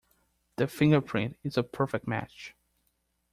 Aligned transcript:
The 0.55 0.65
fingerprint 0.65 1.37
is 1.43 1.57
a 1.59 1.63
perfect 1.63 2.07
match. 2.07 2.55